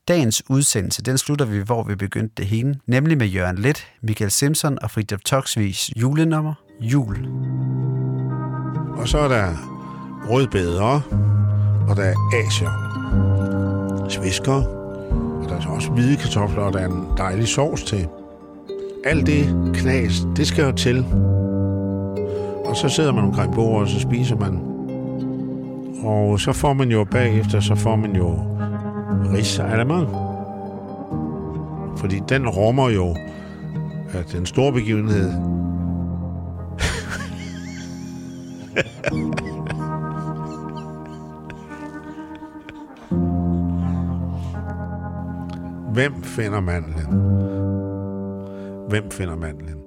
Dagens 0.08 0.42
udsendelse 0.50 1.02
den 1.02 1.18
slutter 1.18 1.44
vi, 1.44 1.58
hvor 1.58 1.82
vi 1.82 1.94
begyndte 1.94 2.34
det 2.36 2.46
hele, 2.46 2.80
nemlig 2.86 3.18
med 3.18 3.26
Jørgen 3.26 3.58
Let, 3.58 3.86
Michael 4.02 4.30
Simpson 4.30 4.78
og 4.82 4.90
Fridtjof 4.90 5.20
Toksvis 5.20 5.90
julenummer 5.96 6.54
Jul. 6.80 7.28
Og 8.96 9.08
så 9.08 9.18
er 9.18 9.28
der 9.28 9.54
rødbeder, 10.28 11.00
og 11.88 11.96
der 11.96 12.02
er 12.02 12.14
asier, 12.46 12.70
svisker, 14.08 14.62
og 15.42 15.48
der 15.48 15.56
er 15.56 15.60
så 15.60 15.68
også 15.68 15.90
hvide 15.90 16.16
kartofler, 16.16 16.62
og 16.62 16.72
der 16.72 16.78
er 16.78 16.88
en 16.88 17.06
dejlig 17.16 17.48
sovs 17.48 17.82
til. 17.82 18.08
Alt 19.04 19.26
det 19.26 19.72
knas, 19.74 20.26
det 20.36 20.46
skal 20.46 20.64
jo 20.64 20.72
til. 20.72 21.04
Og 22.68 22.76
så 22.76 22.88
sidder 22.88 23.12
man 23.12 23.24
omkring 23.24 23.54
bordet, 23.54 23.82
og 23.82 23.88
så 23.88 24.00
spiser 24.00 24.36
man. 24.36 24.60
Og 26.04 26.40
så 26.40 26.52
får 26.52 26.72
man 26.72 26.88
jo 26.88 27.04
bagefter, 27.04 27.60
så 27.60 27.74
får 27.74 27.96
man 27.96 28.16
jo 28.16 28.34
ris 29.32 29.38
risalamande. 29.38 30.08
Fordi 31.96 32.20
den 32.28 32.48
rummer 32.48 32.90
jo 32.90 33.16
at 34.08 34.32
den 34.32 34.46
store 34.46 34.72
begivenhed. 34.72 35.30
Hvem 45.94 46.22
finder 46.22 46.60
mandlen? 46.60 47.06
Hvem 48.88 49.10
finder 49.10 49.36
mandlen? 49.36 49.77